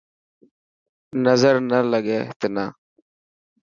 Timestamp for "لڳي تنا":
1.91-2.65